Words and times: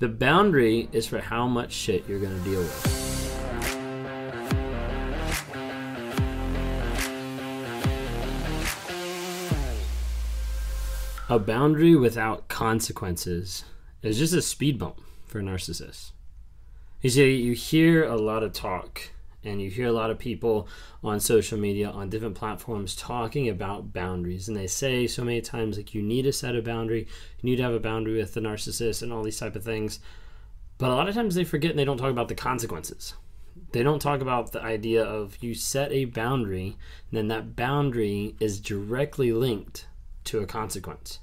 The 0.00 0.08
boundary 0.08 0.88
is 0.92 1.06
for 1.06 1.20
how 1.20 1.46
much 1.46 1.72
shit 1.72 2.08
you're 2.08 2.20
going 2.20 2.34
to 2.34 2.42
deal 2.42 2.60
with. 2.60 2.96
A 11.28 11.38
boundary 11.38 11.94
without 11.96 12.48
consequences 12.48 13.64
is 14.02 14.18
just 14.18 14.32
a 14.32 14.40
speed 14.40 14.78
bump 14.78 15.02
for 15.26 15.42
narcissists. 15.42 16.12
You 17.02 17.10
see, 17.10 17.36
you 17.36 17.52
hear 17.52 18.02
a 18.02 18.16
lot 18.16 18.42
of 18.42 18.54
talk 18.54 19.10
and 19.44 19.60
you 19.60 19.70
hear 19.70 19.86
a 19.86 19.92
lot 19.92 20.10
of 20.10 20.18
people 20.18 20.68
on 21.02 21.20
social 21.20 21.58
media 21.58 21.90
on 21.90 22.10
different 22.10 22.34
platforms 22.34 22.94
talking 22.94 23.48
about 23.48 23.92
boundaries. 23.92 24.48
And 24.48 24.56
they 24.56 24.66
say 24.66 25.06
so 25.06 25.24
many 25.24 25.40
times 25.40 25.76
like 25.76 25.94
you 25.94 26.02
need 26.02 26.22
to 26.22 26.32
set 26.32 26.56
a 26.56 26.62
boundary. 26.62 27.06
You 27.40 27.50
need 27.50 27.56
to 27.56 27.62
have 27.62 27.74
a 27.74 27.80
boundary 27.80 28.18
with 28.18 28.34
the 28.34 28.40
narcissist 28.40 29.02
and 29.02 29.12
all 29.12 29.22
these 29.22 29.38
type 29.38 29.56
of 29.56 29.64
things. 29.64 30.00
But 30.78 30.90
a 30.90 30.94
lot 30.94 31.08
of 31.08 31.14
times 31.14 31.34
they 31.34 31.44
forget 31.44 31.70
and 31.70 31.78
they 31.78 31.84
don't 31.84 31.98
talk 31.98 32.10
about 32.10 32.28
the 32.28 32.34
consequences. 32.34 33.14
They 33.72 33.82
don't 33.82 34.02
talk 34.02 34.20
about 34.20 34.52
the 34.52 34.62
idea 34.62 35.04
of 35.04 35.38
you 35.42 35.54
set 35.54 35.92
a 35.92 36.04
boundary 36.04 36.76
and 37.10 37.18
then 37.18 37.28
that 37.28 37.56
boundary 37.56 38.36
is 38.40 38.60
directly 38.60 39.32
linked 39.32 39.86
to 40.24 40.40
a 40.40 40.46
consequence. 40.46 41.20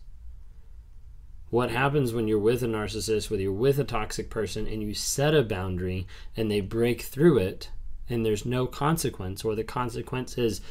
What 1.49 1.71
happens 1.71 2.13
when 2.13 2.27
you're 2.27 2.39
with 2.39 2.61
a 2.63 2.67
narcissist, 2.67 3.29
whether 3.29 3.43
you're 3.43 3.53
with 3.53 3.79
a 3.79 3.85
toxic 3.85 4.29
person, 4.29 4.67
and 4.67 4.83
you 4.83 4.93
set 4.93 5.33
a 5.33 5.43
boundary 5.43 6.05
and 6.35 6.51
they 6.51 6.59
break 6.59 7.01
through 7.03 7.37
it, 7.37 7.69
and 8.09 8.25
there's 8.25 8.45
no 8.45 8.65
consequence, 8.65 9.43
or 9.43 9.55
the 9.55 9.63
consequence 9.63 10.37
is 10.37 10.61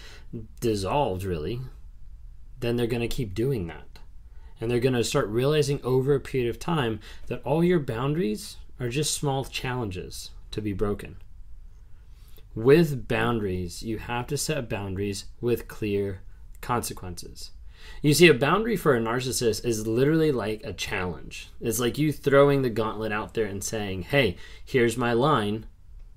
dissolved, 0.61 1.25
really, 1.25 1.61
then 2.61 2.77
they're 2.77 2.87
going 2.87 3.01
to 3.01 3.09
keep 3.09 3.35
doing 3.35 3.67
that. 3.67 3.99
And 4.61 4.71
they're 4.71 4.81
going 4.81 4.95
to 4.95 5.05
start 5.05 5.29
realizing 5.29 5.81
over 5.83 6.15
a 6.15 6.21
period 6.21 6.49
of 6.49 6.59
time 6.59 7.01
that 7.27 7.43
all 7.45 7.63
your 7.63 7.79
boundaries 7.79 8.57
are 8.81 8.89
just 8.89 9.15
small 9.15 9.45
challenges 9.45 10.31
to 10.51 10.63
be 10.63 10.73
broken. 10.73 11.17
With 12.55 13.07
boundaries, 13.07 13.83
you 13.83 13.99
have 13.99 14.27
to 14.29 14.39
set 14.39 14.71
boundaries 14.71 15.27
with 15.43 15.69
clear 15.69 16.23
consequences. 16.63 17.51
You 18.01 18.15
see, 18.15 18.29
a 18.29 18.35
boundary 18.35 18.77
for 18.77 18.97
a 18.97 19.01
narcissist 19.01 19.65
is 19.65 19.87
literally 19.87 20.33
like 20.33 20.63
a 20.65 20.73
challenge. 20.73 21.51
It's 21.61 21.79
like 21.79 21.99
you 21.99 22.13
throwing 22.13 22.63
the 22.63 22.71
gauntlet 22.71 23.13
out 23.13 23.35
there 23.35 23.45
and 23.45 23.63
saying, 23.63 24.03
hey, 24.05 24.37
here's 24.65 24.97
my 24.97 25.13
line. 25.13 25.67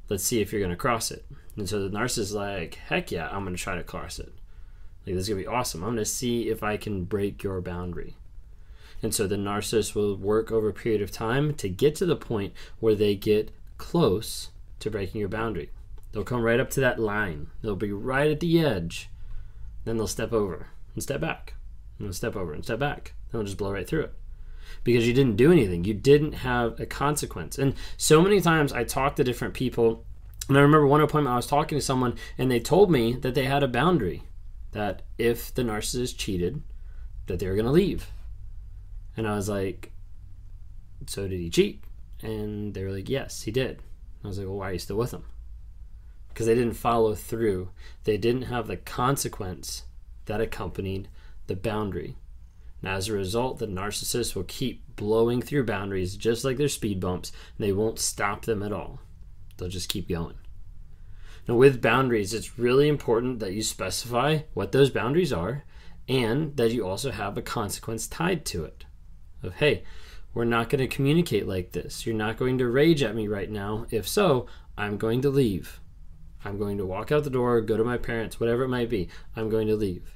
Let's 0.10 0.24
see 0.24 0.42
if 0.42 0.52
you're 0.52 0.62
going 0.62 0.72
to 0.72 0.76
cross 0.76 1.12
it. 1.12 1.26
And 1.56 1.70
so 1.70 1.82
the 1.82 1.96
narcissist 1.96 2.18
is 2.20 2.34
like, 2.34 2.76
heck 2.76 3.12
yeah, 3.12 3.30
I'm 3.30 3.44
going 3.44 3.56
to 3.56 3.62
try 3.62 3.76
to 3.76 3.84
cross 3.84 4.20
it. 4.20 4.34
Like, 5.06 5.16
this 5.16 5.24
is 5.24 5.30
going 5.30 5.44
to 5.44 5.50
be 5.50 5.56
awesome. 5.56 5.84
I'm 5.84 5.90
going 5.90 5.98
to 5.98 6.06
see 6.06 6.50
if 6.50 6.64
I 6.64 6.78
can 6.78 7.04
break 7.04 7.44
your 7.44 7.62
boundary. 7.62 8.16
And 9.02 9.14
so 9.14 9.28
the 9.28 9.36
narcissist 9.36 9.96
will 9.96 10.16
work 10.16 10.52
over 10.52 10.70
a 10.70 10.74
period 10.74 11.02
of 11.02 11.12
time 11.12 11.54
to 11.56 11.70
get 11.70 11.96
to 11.96 12.06
the 12.06 12.16
point 12.16 12.54
where 12.80 12.96
they 12.96 13.16
get 13.16 13.52
close 13.78 14.50
to 14.80 14.90
breaking 14.90 15.20
your 15.20 15.30
boundary. 15.30 15.70
They'll 16.12 16.24
come 16.24 16.42
right 16.42 16.60
up 16.60 16.70
to 16.72 16.80
that 16.82 17.00
line, 17.00 17.48
they'll 17.62 17.76
be 17.76 17.92
right 17.92 18.32
at 18.32 18.40
the 18.40 18.60
edge. 18.60 19.10
Then 19.86 19.98
they'll 19.98 20.08
step 20.08 20.34
over 20.34 20.68
and 20.94 21.02
step 21.02 21.22
back 21.22 21.54
and 21.98 22.14
step 22.14 22.36
over 22.36 22.52
and 22.52 22.64
step 22.64 22.80
back. 22.80 23.14
Then 23.32 23.40
They'll 23.40 23.46
just 23.46 23.58
blow 23.58 23.72
right 23.72 23.88
through 23.88 24.02
it 24.02 24.14
because 24.84 25.08
you 25.08 25.14
didn't 25.14 25.36
do 25.36 25.52
anything. 25.52 25.84
You 25.84 25.94
didn't 25.94 26.34
have 26.34 26.80
a 26.80 26.86
consequence. 26.86 27.58
And 27.58 27.74
so 27.98 28.22
many 28.22 28.42
times 28.42 28.74
I 28.74 28.84
talk 28.84 29.16
to 29.16 29.24
different 29.24 29.54
people, 29.54 30.06
and 30.48 30.58
I 30.58 30.62
remember 30.62 30.88
one 30.88 31.02
appointment 31.02 31.34
I 31.34 31.38
was 31.38 31.48
talking 31.48 31.78
to 31.78 31.84
someone, 31.84 32.16
and 32.38 32.50
they 32.50 32.60
told 32.60 32.92
me 32.92 33.14
that 33.14 33.36
they 33.36 33.46
had 33.46 33.64
a 33.64 33.68
boundary 33.68 34.24
that 34.72 35.02
if 35.18 35.54
the 35.54 35.64
narcissist 35.64 36.18
cheated, 36.18 36.62
that 37.28 37.40
they 37.40 37.48
were 37.48 37.56
going 37.56 37.66
to 37.66 37.72
leave. 37.72 38.12
And 39.18 39.28
I 39.28 39.36
was 39.36 39.50
like, 39.50 39.92
so 41.08 41.28
did 41.28 41.40
he 41.40 41.50
cheat? 41.50 41.84
And 42.22 42.74
they 42.74 42.84
were 42.84 42.92
like, 42.92 43.10
yes, 43.10 43.44
he 43.44 43.52
did. 43.52 43.82
I 44.24 44.28
was 44.28 44.38
like, 44.38 44.48
well, 44.48 44.58
why 44.58 44.70
are 44.70 44.74
you 44.74 44.80
still 44.80 44.98
with 44.98 45.12
him? 45.12 45.24
Because 46.28 46.46
they 46.46 46.56
didn't 46.56 46.74
follow 46.74 47.16
through. 47.16 47.70
They 48.04 48.18
didn't 48.18 48.44
have 48.44 48.68
the 48.68 48.78
consequence 48.78 49.84
that 50.26 50.42
accompanied 50.42 51.08
the 51.48 51.56
boundary. 51.56 52.16
And 52.82 52.92
as 52.92 53.10
a 53.10 53.14
result, 53.14 53.60
the 53.60 53.68
narcissist 53.68 54.36
will 54.36 54.44
keep 54.44 54.96
blowing 54.96 55.42
through 55.42 55.66
boundaries 55.66 56.16
just 56.16 56.44
like 56.44 56.58
their 56.58 56.70
speed 56.70 57.00
bumps, 57.00 57.32
and 57.58 57.66
they 57.66 57.74
won't 57.74 58.00
stop 58.00 58.46
them 58.46 58.64
at 58.64 58.74
all. 58.74 59.00
They'll 59.58 59.70
just 59.70 59.90
keep 59.90 60.08
going. 60.08 60.36
Now, 61.48 61.56
with 61.56 61.82
boundaries, 61.82 62.34
it's 62.34 62.60
really 62.60 62.88
important 62.88 63.40
that 63.40 63.54
you 63.54 63.64
specify 63.64 64.40
what 64.54 64.72
those 64.72 64.90
boundaries 64.90 65.34
are 65.34 65.64
and 66.08 66.56
that 66.58 66.72
you 66.72 66.88
also 66.88 67.12
have 67.12 67.38
a 67.38 67.42
consequence 67.42 68.08
tied 68.08 68.46
to 68.46 68.66
it. 68.66 68.86
Of, 69.44 69.56
hey, 69.56 69.84
we're 70.34 70.46
not 70.46 70.70
going 70.70 70.80
to 70.80 70.96
communicate 70.96 71.48
like 71.48 71.72
this. 71.72 72.06
You're 72.06 72.16
not 72.16 72.38
going 72.38 72.58
to 72.60 72.68
rage 72.68 73.04
at 73.04 73.16
me 73.16 73.28
right 73.28 73.50
now. 73.50 73.86
If 73.90 74.08
so, 74.08 74.48
I'm 74.78 74.98
going 74.98 75.22
to 75.24 75.30
leave. 75.30 75.80
I'm 76.46 76.58
going 76.58 76.78
to 76.78 76.86
walk 76.86 77.12
out 77.12 77.24
the 77.24 77.30
door, 77.30 77.62
go 77.62 77.78
to 77.78 77.84
my 77.84 77.98
parents, 77.98 78.40
whatever 78.40 78.64
it 78.64 78.70
might 78.70 78.90
be. 78.90 79.10
I'm 79.36 79.50
going 79.50 79.68
to 79.68 79.76
leave 79.76 80.14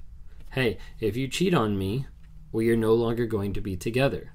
hey, 0.54 0.78
if 1.00 1.18
you 1.18 1.28
cheat 1.28 1.54
on 1.54 1.78
me, 1.78 2.06
we 2.54 2.70
are 2.70 2.78
no 2.78 2.94
longer 2.94 3.26
going 3.26 3.52
to 3.52 3.62
be 3.62 3.76
together. 3.76 4.32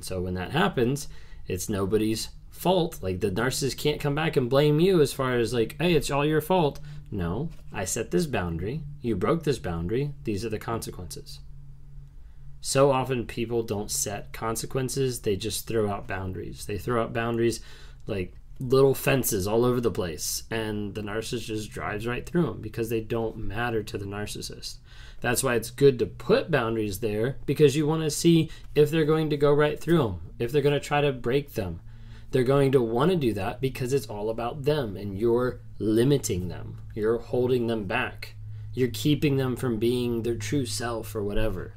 So 0.00 0.20
when 0.20 0.34
that 0.34 0.52
happens, 0.52 1.08
it's 1.48 1.68
nobody's 1.68 2.28
fault. 2.50 3.02
Like 3.02 3.18
the 3.18 3.30
narcissist 3.30 3.78
can't 3.78 4.00
come 4.00 4.14
back 4.14 4.36
and 4.36 4.48
blame 4.48 4.78
you 4.78 5.00
as 5.00 5.12
far 5.12 5.32
as 5.38 5.52
like, 5.52 5.74
hey, 5.80 5.94
it's 5.94 6.10
all 6.10 6.24
your 6.24 6.40
fault. 6.40 6.78
No, 7.10 7.48
I 7.72 7.84
set 7.84 8.10
this 8.10 8.26
boundary. 8.26 8.82
You 9.00 9.16
broke 9.16 9.42
this 9.42 9.58
boundary. 9.58 10.12
These 10.24 10.44
are 10.44 10.50
the 10.50 10.58
consequences. 10.58 11.40
So 12.60 12.92
often 12.92 13.26
people 13.26 13.62
don't 13.62 13.90
set 13.90 14.32
consequences, 14.32 15.20
they 15.20 15.36
just 15.36 15.66
throw 15.66 15.90
out 15.90 16.08
boundaries. 16.08 16.64
They 16.64 16.78
throw 16.78 17.02
out 17.02 17.12
boundaries 17.12 17.60
like 18.06 18.34
little 18.60 18.94
fences 18.94 19.46
all 19.46 19.64
over 19.64 19.80
the 19.80 19.90
place, 19.90 20.44
and 20.50 20.94
the 20.94 21.02
narcissist 21.02 21.46
just 21.46 21.70
drives 21.70 22.06
right 22.06 22.24
through 22.24 22.46
them 22.46 22.60
because 22.60 22.88
they 22.88 23.00
don't 23.00 23.36
matter 23.36 23.82
to 23.82 23.98
the 23.98 24.04
narcissist. 24.04 24.76
That's 25.20 25.42
why 25.42 25.54
it's 25.54 25.70
good 25.70 25.98
to 25.98 26.06
put 26.06 26.50
boundaries 26.50 27.00
there 27.00 27.38
because 27.46 27.76
you 27.76 27.86
want 27.86 28.02
to 28.02 28.10
see 28.10 28.50
if 28.74 28.90
they're 28.90 29.04
going 29.04 29.30
to 29.30 29.36
go 29.36 29.52
right 29.52 29.80
through 29.80 29.98
them, 29.98 30.20
if 30.38 30.52
they're 30.52 30.62
going 30.62 30.74
to 30.74 30.80
try 30.80 31.00
to 31.00 31.12
break 31.12 31.54
them. 31.54 31.80
They're 32.30 32.42
going 32.42 32.72
to 32.72 32.82
want 32.82 33.10
to 33.10 33.16
do 33.16 33.32
that 33.34 33.60
because 33.60 33.92
it's 33.92 34.06
all 34.06 34.28
about 34.28 34.64
them 34.64 34.96
and 34.96 35.18
you're 35.18 35.60
limiting 35.78 36.48
them. 36.48 36.80
You're 36.94 37.18
holding 37.18 37.68
them 37.68 37.84
back. 37.84 38.34
You're 38.72 38.88
keeping 38.88 39.36
them 39.36 39.56
from 39.56 39.78
being 39.78 40.22
their 40.24 40.34
true 40.34 40.66
self 40.66 41.14
or 41.14 41.22
whatever. 41.22 41.74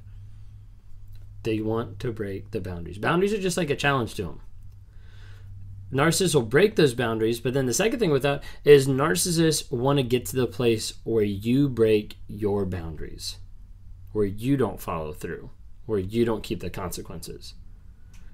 They 1.43 1.61
want 1.61 1.99
to 1.99 2.11
break 2.11 2.51
the 2.51 2.59
boundaries. 2.59 2.97
Boundaries 2.97 3.33
are 3.33 3.41
just 3.41 3.55
like 3.55 3.69
a 3.69 3.75
challenge 3.75 4.15
to 4.15 4.23
them 4.23 4.41
narcissists 5.91 6.35
will 6.35 6.41
break 6.41 6.75
those 6.75 6.93
boundaries 6.93 7.39
but 7.39 7.53
then 7.53 7.65
the 7.65 7.73
second 7.73 7.99
thing 7.99 8.11
with 8.11 8.23
that 8.23 8.43
is 8.63 8.87
narcissists 8.87 9.71
want 9.71 9.97
to 9.97 10.03
get 10.03 10.25
to 10.25 10.35
the 10.35 10.47
place 10.47 10.93
where 11.03 11.23
you 11.23 11.69
break 11.69 12.17
your 12.27 12.65
boundaries 12.65 13.37
where 14.11 14.25
you 14.25 14.57
don't 14.57 14.81
follow 14.81 15.13
through 15.13 15.49
where 15.87 15.97
you 15.97 16.25
don't 16.25 16.43
keep 16.43 16.59
the 16.59 16.69
consequences. 16.69 17.55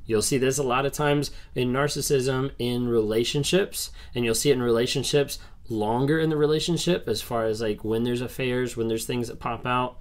You'll 0.06 0.22
see 0.22 0.38
this 0.38 0.58
a 0.58 0.64
lot 0.64 0.86
of 0.86 0.92
times 0.92 1.32
in 1.56 1.72
narcissism 1.72 2.52
in 2.60 2.90
relationships 2.90 3.92
and 4.14 4.26
you'll 4.26 4.36
see 4.36 4.50
it 4.50 4.54
in 4.54 4.62
relationships 4.62 5.40
longer 5.70 6.20
in 6.20 6.30
the 6.30 6.36
relationship 6.36 7.08
as 7.08 7.22
far 7.22 7.46
as 7.46 7.62
like 7.62 7.86
when 7.86 8.04
there's 8.04 8.20
affairs 8.20 8.76
when 8.76 8.90
there's 8.90 9.06
things 9.06 9.30
that 9.30 9.40
pop 9.40 9.66
out. 9.66 9.98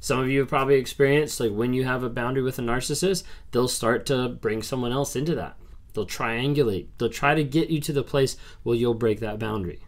Some 0.00 0.18
of 0.18 0.28
you 0.28 0.40
have 0.40 0.48
probably 0.48 0.74
experienced 0.74 1.38
like 1.38 1.52
when 1.52 1.72
you 1.72 1.84
have 1.84 2.02
a 2.02 2.10
boundary 2.10 2.42
with 2.42 2.58
a 2.58 2.62
narcissist 2.62 3.22
they'll 3.52 3.68
start 3.68 4.06
to 4.06 4.28
bring 4.28 4.62
someone 4.62 4.92
else 4.92 5.14
into 5.14 5.34
that 5.36 5.56
They'll 5.94 6.06
triangulate. 6.06 6.88
They'll 6.98 7.08
try 7.08 7.34
to 7.34 7.44
get 7.44 7.70
you 7.70 7.80
to 7.80 7.92
the 7.92 8.02
place 8.02 8.36
where 8.64 8.76
you'll 8.76 8.94
break 8.94 9.20
that 9.20 9.38
boundary. 9.38 9.80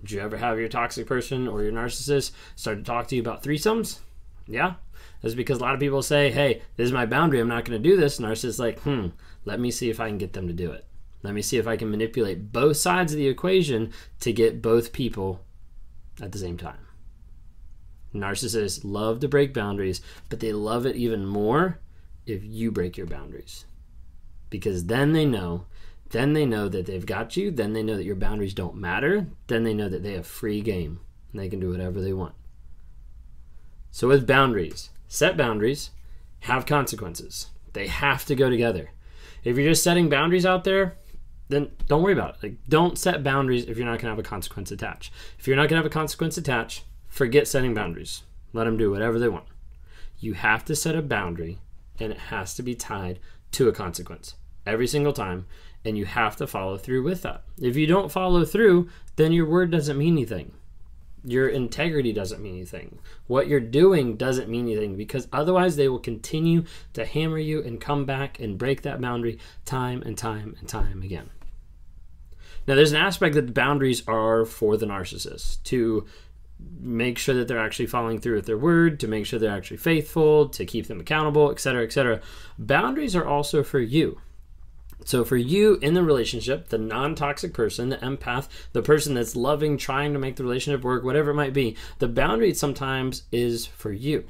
Did 0.00 0.12
you 0.12 0.20
ever 0.20 0.36
have 0.36 0.58
your 0.58 0.68
toxic 0.68 1.06
person 1.06 1.48
or 1.48 1.62
your 1.62 1.72
narcissist 1.72 2.30
start 2.54 2.78
to 2.78 2.84
talk 2.84 3.08
to 3.08 3.16
you 3.16 3.20
about 3.20 3.42
threesomes? 3.42 4.00
Yeah. 4.46 4.74
That's 5.20 5.34
because 5.34 5.58
a 5.58 5.62
lot 5.62 5.74
of 5.74 5.80
people 5.80 6.02
say, 6.02 6.30
hey, 6.30 6.62
this 6.76 6.86
is 6.86 6.92
my 6.92 7.06
boundary. 7.06 7.40
I'm 7.40 7.48
not 7.48 7.64
going 7.64 7.82
to 7.82 7.88
do 7.88 7.96
this. 7.96 8.20
Narcissist 8.20 8.58
like, 8.58 8.78
hmm, 8.80 9.08
let 9.44 9.58
me 9.58 9.70
see 9.70 9.90
if 9.90 9.98
I 9.98 10.08
can 10.08 10.18
get 10.18 10.32
them 10.32 10.46
to 10.46 10.52
do 10.52 10.70
it. 10.70 10.86
Let 11.22 11.34
me 11.34 11.42
see 11.42 11.56
if 11.56 11.66
I 11.66 11.76
can 11.76 11.90
manipulate 11.90 12.52
both 12.52 12.76
sides 12.76 13.12
of 13.12 13.18
the 13.18 13.28
equation 13.28 13.92
to 14.20 14.32
get 14.32 14.62
both 14.62 14.92
people 14.92 15.40
at 16.20 16.32
the 16.32 16.38
same 16.38 16.58
time. 16.58 16.86
Narcissists 18.14 18.82
love 18.84 19.20
to 19.20 19.28
break 19.28 19.52
boundaries, 19.52 20.02
but 20.28 20.38
they 20.38 20.52
love 20.52 20.86
it 20.86 20.96
even 20.96 21.26
more 21.26 21.80
if 22.26 22.44
you 22.44 22.70
break 22.70 22.96
your 22.96 23.06
boundaries 23.06 23.64
because 24.54 24.84
then 24.84 25.12
they 25.12 25.26
know 25.26 25.66
then 26.10 26.32
they 26.32 26.46
know 26.46 26.68
that 26.68 26.86
they've 26.86 27.06
got 27.06 27.36
you 27.36 27.50
then 27.50 27.72
they 27.72 27.82
know 27.82 27.96
that 27.96 28.04
your 28.04 28.14
boundaries 28.14 28.54
don't 28.54 28.76
matter 28.76 29.26
then 29.48 29.64
they 29.64 29.74
know 29.74 29.88
that 29.88 30.04
they 30.04 30.12
have 30.12 30.24
free 30.24 30.60
game. 30.60 31.00
And 31.32 31.42
they 31.42 31.48
can 31.48 31.58
do 31.58 31.72
whatever 31.72 32.00
they 32.00 32.12
want. 32.12 32.36
So 33.90 34.06
with 34.06 34.28
boundaries 34.28 34.90
set 35.08 35.36
boundaries 35.36 35.90
have 36.42 36.66
consequences. 36.66 37.48
They 37.72 37.88
have 37.88 38.24
to 38.26 38.36
go 38.36 38.48
together. 38.48 38.92
If 39.42 39.56
you're 39.56 39.72
just 39.72 39.82
setting 39.82 40.08
boundaries 40.08 40.46
out 40.46 40.62
there 40.62 40.98
then 41.48 41.72
don't 41.88 42.02
worry 42.02 42.12
about 42.12 42.36
it. 42.36 42.42
Like 42.44 42.68
don't 42.68 42.96
set 42.96 43.24
boundaries 43.24 43.64
if 43.64 43.76
you're 43.76 43.84
not 43.86 43.98
going 43.98 44.02
to 44.02 44.10
have 44.10 44.18
a 44.20 44.22
consequence 44.22 44.70
attached. 44.70 45.12
If 45.36 45.48
you're 45.48 45.56
not 45.56 45.62
going 45.62 45.80
to 45.80 45.82
have 45.82 45.86
a 45.86 45.90
consequence 45.90 46.38
attached 46.38 46.84
forget 47.08 47.48
setting 47.48 47.74
boundaries. 47.74 48.22
Let 48.52 48.64
them 48.64 48.76
do 48.76 48.92
whatever 48.92 49.18
they 49.18 49.28
want. 49.28 49.46
You 50.20 50.34
have 50.34 50.64
to 50.66 50.76
set 50.76 50.94
a 50.94 51.02
boundary 51.02 51.58
and 51.98 52.12
it 52.12 52.18
has 52.18 52.54
to 52.54 52.62
be 52.62 52.76
tied 52.76 53.18
to 53.52 53.68
a 53.68 53.72
consequence 53.72 54.34
every 54.66 54.86
single 54.86 55.12
time, 55.12 55.46
and 55.84 55.98
you 55.98 56.04
have 56.04 56.36
to 56.36 56.46
follow 56.46 56.78
through 56.78 57.02
with 57.02 57.22
that. 57.22 57.42
If 57.60 57.76
you 57.76 57.86
don't 57.86 58.12
follow 58.12 58.44
through, 58.44 58.88
then 59.16 59.32
your 59.32 59.46
word 59.46 59.70
doesn't 59.70 59.98
mean 59.98 60.14
anything. 60.14 60.52
Your 61.26 61.48
integrity 61.48 62.12
doesn't 62.12 62.42
mean 62.42 62.56
anything. 62.56 62.98
What 63.26 63.48
you're 63.48 63.60
doing 63.60 64.16
doesn't 64.16 64.48
mean 64.48 64.66
anything 64.66 64.96
because 64.96 65.26
otherwise 65.32 65.76
they 65.76 65.88
will 65.88 65.98
continue 65.98 66.64
to 66.92 67.06
hammer 67.06 67.38
you 67.38 67.62
and 67.62 67.80
come 67.80 68.04
back 68.04 68.38
and 68.40 68.58
break 68.58 68.82
that 68.82 69.00
boundary 69.00 69.38
time 69.64 70.02
and 70.02 70.18
time 70.18 70.54
and 70.60 70.68
time 70.68 71.02
again. 71.02 71.30
Now, 72.66 72.74
there's 72.74 72.92
an 72.92 72.98
aspect 72.98 73.34
that 73.34 73.46
the 73.46 73.52
boundaries 73.52 74.02
are 74.06 74.44
for 74.44 74.76
the 74.76 74.86
narcissist 74.86 75.62
to 75.64 76.06
make 76.80 77.18
sure 77.18 77.34
that 77.34 77.48
they're 77.48 77.58
actually 77.58 77.86
following 77.86 78.18
through 78.18 78.36
with 78.36 78.46
their 78.46 78.58
word, 78.58 79.00
to 79.00 79.08
make 79.08 79.26
sure 79.26 79.38
they're 79.38 79.50
actually 79.50 79.76
faithful, 79.76 80.48
to 80.48 80.64
keep 80.64 80.86
them 80.86 81.00
accountable, 81.00 81.50
etc., 81.50 81.84
etc. 81.84 82.20
Boundaries 82.58 83.16
are 83.16 83.26
also 83.26 83.62
for 83.62 83.80
you. 83.80 84.20
So, 85.04 85.24
for 85.24 85.36
you 85.36 85.76
in 85.82 85.94
the 85.94 86.02
relationship, 86.02 86.68
the 86.68 86.78
non 86.78 87.14
toxic 87.14 87.52
person, 87.52 87.88
the 87.88 87.98
empath, 87.98 88.48
the 88.72 88.82
person 88.82 89.14
that's 89.14 89.36
loving, 89.36 89.76
trying 89.76 90.12
to 90.12 90.18
make 90.18 90.36
the 90.36 90.44
relationship 90.44 90.82
work, 90.82 91.04
whatever 91.04 91.32
it 91.32 91.34
might 91.34 91.52
be, 91.52 91.76
the 91.98 92.08
boundary 92.08 92.54
sometimes 92.54 93.24
is 93.30 93.66
for 93.66 93.92
you. 93.92 94.24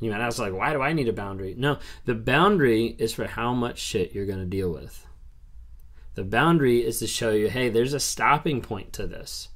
You 0.00 0.10
might 0.10 0.20
ask, 0.20 0.38
like, 0.38 0.52
why 0.52 0.72
do 0.72 0.82
I 0.82 0.92
need 0.92 1.08
a 1.08 1.12
boundary? 1.12 1.54
No, 1.56 1.78
the 2.06 2.14
boundary 2.14 2.96
is 2.98 3.12
for 3.12 3.26
how 3.26 3.52
much 3.52 3.78
shit 3.78 4.14
you're 4.14 4.26
going 4.26 4.40
to 4.40 4.46
deal 4.46 4.70
with. 4.70 5.06
The 6.14 6.24
boundary 6.24 6.84
is 6.84 6.98
to 6.98 7.06
show 7.06 7.30
you, 7.30 7.48
hey, 7.48 7.68
there's 7.68 7.94
a 7.94 8.00
stopping 8.00 8.60
point 8.60 8.92
to 8.94 9.06
this. 9.06 9.48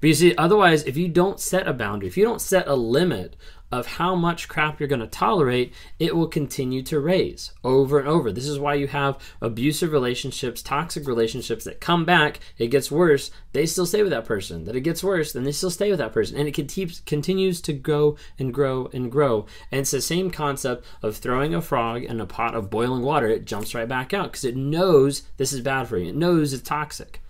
But 0.00 0.08
you 0.08 0.14
see, 0.14 0.34
otherwise, 0.36 0.84
if 0.84 0.96
you 0.96 1.08
don't 1.08 1.40
set 1.40 1.66
a 1.66 1.72
boundary, 1.72 2.08
if 2.08 2.16
you 2.16 2.24
don't 2.24 2.40
set 2.40 2.68
a 2.68 2.74
limit 2.74 3.36
of 3.72 3.86
how 3.86 4.14
much 4.14 4.48
crap 4.48 4.78
you're 4.78 4.88
going 4.88 5.00
to 5.00 5.06
tolerate, 5.08 5.74
it 5.98 6.14
will 6.14 6.28
continue 6.28 6.82
to 6.82 7.00
raise 7.00 7.52
over 7.64 7.98
and 7.98 8.06
over. 8.06 8.30
This 8.30 8.46
is 8.46 8.60
why 8.60 8.74
you 8.74 8.86
have 8.86 9.18
abusive 9.40 9.90
relationships, 9.90 10.62
toxic 10.62 11.08
relationships 11.08 11.64
that 11.64 11.80
come 11.80 12.04
back, 12.04 12.38
it 12.58 12.68
gets 12.68 12.92
worse, 12.92 13.32
they 13.52 13.66
still 13.66 13.86
stay 13.86 14.02
with 14.02 14.12
that 14.12 14.24
person. 14.24 14.64
That 14.64 14.76
it 14.76 14.82
gets 14.82 15.02
worse, 15.02 15.32
then 15.32 15.42
they 15.42 15.52
still 15.52 15.70
stay 15.70 15.90
with 15.90 15.98
that 15.98 16.12
person. 16.12 16.36
And 16.36 16.46
it 16.46 16.52
continues 17.06 17.60
to 17.62 17.72
grow 17.72 18.16
and 18.38 18.54
grow 18.54 18.88
and 18.92 19.10
grow. 19.10 19.46
And 19.72 19.80
it's 19.80 19.90
the 19.90 20.00
same 20.00 20.30
concept 20.30 20.84
of 21.02 21.16
throwing 21.16 21.54
a 21.54 21.60
frog 21.60 22.04
in 22.04 22.20
a 22.20 22.26
pot 22.26 22.54
of 22.54 22.70
boiling 22.70 23.02
water, 23.02 23.26
it 23.26 23.46
jumps 23.46 23.74
right 23.74 23.88
back 23.88 24.14
out 24.14 24.30
because 24.30 24.44
it 24.44 24.56
knows 24.56 25.22
this 25.38 25.52
is 25.52 25.60
bad 25.60 25.88
for 25.88 25.98
you. 25.98 26.10
It 26.10 26.16
knows 26.16 26.52
it's 26.52 26.62
toxic. 26.62 27.20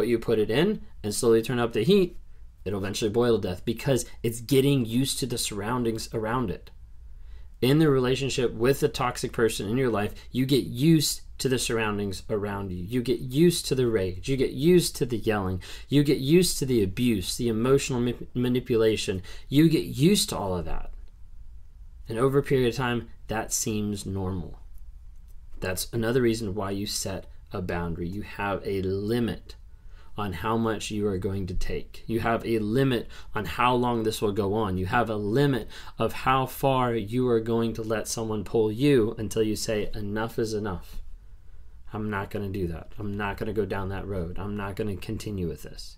But 0.00 0.08
you 0.08 0.18
put 0.18 0.38
it 0.38 0.48
in 0.48 0.80
and 1.02 1.14
slowly 1.14 1.42
turn 1.42 1.58
up 1.58 1.74
the 1.74 1.82
heat, 1.82 2.16
it'll 2.64 2.78
eventually 2.78 3.10
boil 3.10 3.38
to 3.38 3.48
death 3.48 3.66
because 3.66 4.06
it's 4.22 4.40
getting 4.40 4.86
used 4.86 5.18
to 5.18 5.26
the 5.26 5.36
surroundings 5.36 6.08
around 6.14 6.50
it. 6.50 6.70
In 7.60 7.80
the 7.80 7.90
relationship 7.90 8.54
with 8.54 8.80
the 8.80 8.88
toxic 8.88 9.30
person 9.30 9.68
in 9.68 9.76
your 9.76 9.90
life, 9.90 10.14
you 10.32 10.46
get 10.46 10.64
used 10.64 11.20
to 11.36 11.50
the 11.50 11.58
surroundings 11.58 12.22
around 12.30 12.72
you. 12.72 12.82
You 12.82 13.02
get 13.02 13.18
used 13.20 13.66
to 13.66 13.74
the 13.74 13.88
rage. 13.88 14.26
You 14.26 14.38
get 14.38 14.52
used 14.52 14.96
to 14.96 15.04
the 15.04 15.18
yelling. 15.18 15.60
You 15.90 16.02
get 16.02 16.16
used 16.16 16.58
to 16.60 16.64
the 16.64 16.82
abuse, 16.82 17.36
the 17.36 17.48
emotional 17.48 18.00
ma- 18.00 18.12
manipulation. 18.32 19.20
You 19.50 19.68
get 19.68 19.84
used 19.84 20.30
to 20.30 20.38
all 20.38 20.56
of 20.56 20.64
that. 20.64 20.92
And 22.08 22.16
over 22.16 22.38
a 22.38 22.42
period 22.42 22.70
of 22.70 22.74
time, 22.74 23.10
that 23.28 23.52
seems 23.52 24.06
normal. 24.06 24.60
That's 25.60 25.88
another 25.92 26.22
reason 26.22 26.54
why 26.54 26.70
you 26.70 26.86
set 26.86 27.26
a 27.52 27.60
boundary. 27.60 28.08
You 28.08 28.22
have 28.22 28.66
a 28.66 28.80
limit 28.80 29.56
on 30.20 30.32
how 30.34 30.56
much 30.56 30.90
you 30.90 31.06
are 31.08 31.18
going 31.18 31.46
to 31.48 31.54
take. 31.54 32.04
You 32.06 32.20
have 32.20 32.44
a 32.46 32.58
limit 32.60 33.08
on 33.34 33.44
how 33.44 33.74
long 33.74 34.02
this 34.02 34.22
will 34.22 34.32
go 34.32 34.54
on. 34.54 34.78
You 34.78 34.86
have 34.86 35.10
a 35.10 35.16
limit 35.16 35.68
of 35.98 36.12
how 36.12 36.46
far 36.46 36.94
you 36.94 37.28
are 37.28 37.40
going 37.40 37.72
to 37.74 37.82
let 37.82 38.06
someone 38.06 38.44
pull 38.44 38.70
you 38.70 39.14
until 39.18 39.42
you 39.42 39.56
say, 39.56 39.90
enough 39.94 40.38
is 40.38 40.54
enough. 40.54 41.02
I'm 41.92 42.08
not 42.10 42.30
going 42.30 42.50
to 42.50 42.58
do 42.58 42.68
that. 42.68 42.92
I'm 42.98 43.16
not 43.16 43.36
going 43.36 43.48
to 43.48 43.52
go 43.52 43.66
down 43.66 43.88
that 43.88 44.06
road. 44.06 44.38
I'm 44.38 44.56
not 44.56 44.76
going 44.76 44.94
to 44.94 45.04
continue 45.04 45.48
with 45.48 45.62
this. 45.62 45.96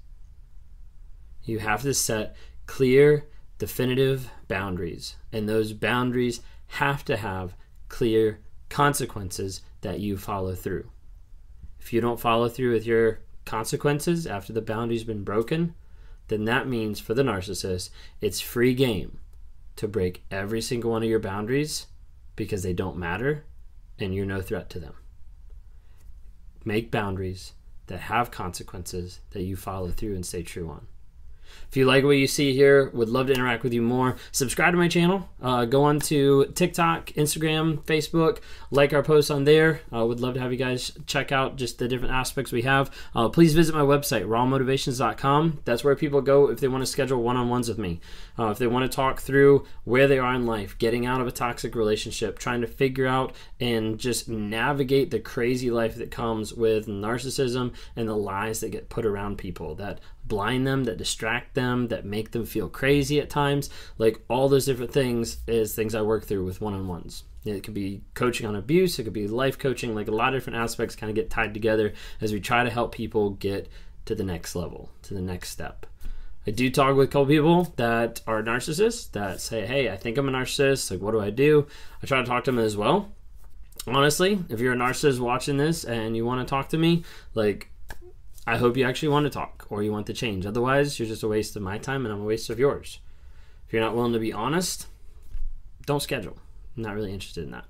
You 1.45 1.59
have 1.59 1.83
to 1.83 1.93
set 1.93 2.37
clear, 2.67 3.27
definitive 3.59 4.31
boundaries, 4.49 5.17
and 5.33 5.49
those 5.49 5.73
boundaries 5.73 6.41
have 6.69 7.05
to 7.07 7.17
have 7.17 7.55
clear 7.89 8.39
consequences 8.71 9.61
that 9.83 10.01
you 10.01 10.17
follow 10.17 10.55
through. 10.55 10.89
If 11.79 11.93
you 11.93 12.01
don't 12.01 12.21
follow 12.21 12.49
through 12.49 12.73
with 12.73 12.87
your 12.87 13.19
consequences 13.45 14.27
after 14.27 14.53
the 14.53 14.63
boundary's 14.63 15.05
been 15.05 15.25
broken, 15.25 15.75
then 16.29 16.45
that 16.45 16.69
means 16.69 17.01
for 17.01 17.15
the 17.15 17.23
narcissist, 17.23 17.91
it's 18.21 18.41
free 18.41 18.75
game 18.75 19.19
to 19.77 19.89
break 19.89 20.25
every 20.31 20.61
single 20.61 20.93
one 20.93 21.03
of 21.03 21.09
your 21.09 21.19
boundaries 21.19 21.87
because 22.37 22.63
they 22.63 22.73
don't 22.73 22.97
matter 22.97 23.45
and 23.99 24.15
you're 24.15 24.27
no 24.27 24.41
threat 24.41 24.71
to 24.71 24.79
them. 24.79 24.95
Make 26.65 26.91
boundaries 26.91 27.53
that 27.87 28.01
have 28.01 28.31
consequences 28.31 29.21
that 29.31 29.43
you 29.43 29.57
follow 29.57 29.91
through 29.91 30.15
and 30.15 30.25
stay 30.25 30.43
true 30.43 30.71
on. 30.71 30.87
If 31.69 31.77
you 31.77 31.87
like 31.87 32.05
what 32.05 32.11
you 32.11 32.27
see 32.27 32.55
here, 32.55 32.91
would 32.91 33.09
love 33.09 33.29
to 33.29 33.33
interact 33.33 33.63
with 33.63 33.73
you 33.73 33.83
more. 33.83 34.17
Subscribe 34.31 34.73
to 34.73 34.79
my 34.79 34.89
channel. 34.89 35.29
Uh, 35.41 35.65
go 35.65 35.85
on 35.85 36.01
to 36.01 36.47
TikTok, 36.55 37.07
Instagram, 37.13 37.83
Facebook. 37.85 38.39
Like 38.71 38.93
our 38.93 39.03
posts 39.03 39.31
on 39.31 39.45
there. 39.45 39.81
Uh, 39.93 40.07
would 40.07 40.21
love 40.21 40.35
to 40.35 40.41
have 40.41 40.53
you 40.53 40.59
guys 40.59 40.93
check 41.07 41.33
out 41.33 41.57
just 41.57 41.79
the 41.79 41.89
different 41.89 42.15
aspects 42.15 42.53
we 42.53 42.63
have. 42.63 42.91
Uh, 43.15 43.29
please 43.29 43.55
visit 43.55 43.75
my 43.75 43.81
website, 43.81 44.27
rawmotivations.com. 44.27 45.61
That's 45.65 45.85
where 45.85 45.97
people 45.97 46.21
go 46.21 46.51
if 46.51 46.61
they 46.61 46.69
want 46.69 46.83
to 46.83 46.87
schedule 46.87 47.23
one-on-ones 47.23 47.69
with 47.69 47.79
me. 47.79 48.01
Uh, 48.39 48.51
if 48.51 48.59
they 48.59 48.67
want 48.67 48.91
to 48.91 48.95
talk 48.95 49.21
through 49.21 49.67
where 49.85 50.09
they 50.09 50.19
are 50.19 50.35
in 50.35 50.47
life, 50.47 50.79
getting 50.79 51.07
out 51.07 51.21
of 51.21 51.27
a 51.27 51.33
toxic 51.33 51.75
relationship, 51.75 52.39
trying 52.39 52.61
to 52.61 52.67
figure 52.67 53.07
out 53.07 53.35
and 53.61 53.99
just 53.99 54.29
navigate 54.29 55.11
the 55.11 55.21
crazy 55.21 55.71
life 55.71 55.97
that 55.97 56.11
comes 56.11 56.53
with 56.55 56.87
narcissism 56.87 57.73
and 57.97 58.09
the 58.09 58.17
lies 58.17 58.61
that 58.61 58.71
get 58.71 58.89
put 58.89 59.05
around 59.05 59.39
people 59.39 59.75
that 59.75 60.01
blind 60.33 60.67
them, 60.67 60.85
that 60.85 60.97
distract 60.97 61.53
them, 61.53 61.89
that 61.89 62.07
make 62.07 62.31
them 62.31 62.47
feel 62.47 62.67
crazy 62.67 63.21
at 63.21 63.29
times. 63.29 63.69
Like 63.99 64.19
all 64.29 64.49
those 64.49 64.65
different 64.65 64.91
things 64.91 65.37
is 65.47 65.75
things 65.75 65.95
I 65.95 66.01
work 66.01 66.25
through 66.25 66.47
with 66.47 66.63
one 66.63 66.73
on 66.73 66.89
ones. 66.89 67.25
It 67.45 67.63
could 67.63 67.75
be 67.75 68.01
coaching 68.15 68.47
on 68.47 68.57
abuse, 68.57 68.99
it 68.99 69.05
could 69.05 69.13
be 69.13 69.29
life 69.29 69.59
coaching, 69.59 69.95
like 69.95 70.09
a 70.09 70.13
lot 70.13 70.33
of 70.33 70.41
different 70.41 70.59
aspects 70.59 70.97
kind 70.97 71.11
of 71.11 71.17
get 71.17 71.29
tied 71.29 71.53
together 71.53 71.93
as 72.23 72.33
we 72.33 72.41
try 72.41 72.65
to 72.65 72.71
help 72.71 72.95
people 72.95 73.31
get 73.31 73.69
to 74.07 74.15
the 74.15 74.25
next 74.25 74.55
level, 74.55 74.89
to 75.03 75.13
the 75.13 75.21
next 75.21 75.51
step. 75.51 75.85
I 76.47 76.51
do 76.51 76.71
talk 76.71 76.97
with 76.97 77.11
a 77.11 77.13
couple 77.13 77.27
people 77.27 77.65
that 77.77 78.23
are 78.27 78.43
narcissists 78.43 79.13
that 79.13 79.39
say, 79.39 79.67
Hey, 79.67 79.91
I 79.91 79.99
think 79.99 80.17
I'm 80.17 80.31
a 80.31 80.33
narcissist. 80.33 80.91
Like, 80.91 81.03
what 81.03 81.11
do 81.11 81.21
I 81.21 81.29
do? 81.29 81.67
I 82.03 82.07
try 82.07 82.21
to 82.21 82.27
talk 82.27 82.45
to 82.45 82.53
them 82.53 82.59
as 82.59 82.75
well. 82.75 83.13
Honestly, 83.87 84.39
if 84.49 84.61
you're 84.61 84.73
a 84.73 84.77
narcissist 84.77 85.21
watching 85.21 85.59
this 85.59 85.85
and 85.85 86.17
you 86.17 86.25
want 86.25 86.41
to 86.41 86.51
talk 86.51 86.71
to 86.71 86.79
me, 86.79 87.05
like, 87.35 87.69
I 88.47 88.57
hope 88.57 88.77
you 88.77 88.85
actually 88.85 89.11
want 89.11 89.25
to 89.25 89.31
talk 89.31 89.67
or 89.71 89.83
you 89.83 89.93
want 89.93 90.07
to 90.07 90.13
change. 90.13 90.47
Otherwise, 90.47 90.99
you're 90.99 91.09
just 91.09 91.23
a 91.23 91.29
waste 91.29 91.55
of 91.55 91.63
my 91.63 91.79
time 91.79 92.05
and 92.05 92.13
I'm 92.13 92.23
a 92.23 92.25
waste 92.25 92.51
of 92.51 92.59
yours. 92.59 92.99
If 93.67 93.73
you're 93.73 93.83
not 93.83 93.95
willing 93.95 94.13
to 94.13 94.19
be 94.19 94.33
honest, 94.33 94.87
don't 95.87 96.03
schedule. 96.03 96.37
I'm 96.77 96.83
not 96.83 96.95
really 96.95 97.13
interested 97.13 97.45
in 97.45 97.53
that. 97.53 97.67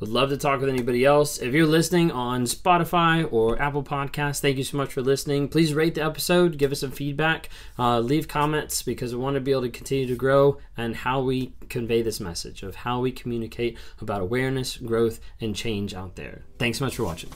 Would 0.00 0.08
love 0.08 0.30
to 0.30 0.36
talk 0.36 0.60
with 0.60 0.68
anybody 0.68 1.04
else. 1.04 1.38
If 1.38 1.54
you're 1.54 1.66
listening 1.66 2.10
on 2.10 2.44
Spotify 2.44 3.32
or 3.32 3.60
Apple 3.62 3.84
Podcasts, 3.84 4.40
thank 4.40 4.58
you 4.58 4.64
so 4.64 4.76
much 4.76 4.92
for 4.92 5.02
listening. 5.02 5.48
Please 5.48 5.72
rate 5.72 5.94
the 5.94 6.04
episode, 6.04 6.58
give 6.58 6.72
us 6.72 6.80
some 6.80 6.90
feedback, 6.90 7.48
uh, 7.78 8.00
leave 8.00 8.26
comments 8.26 8.82
because 8.82 9.14
we 9.14 9.22
want 9.22 9.34
to 9.34 9.40
be 9.40 9.52
able 9.52 9.62
to 9.62 9.70
continue 9.70 10.06
to 10.06 10.16
grow 10.16 10.58
and 10.76 10.96
how 10.96 11.20
we 11.20 11.54
convey 11.68 12.02
this 12.02 12.18
message 12.18 12.64
of 12.64 12.74
how 12.74 13.00
we 13.00 13.12
communicate 13.12 13.78
about 14.00 14.20
awareness, 14.20 14.76
growth, 14.76 15.20
and 15.40 15.54
change 15.54 15.94
out 15.94 16.16
there. 16.16 16.42
Thanks 16.58 16.78
so 16.78 16.84
much 16.84 16.96
for 16.96 17.04
watching. 17.04 17.30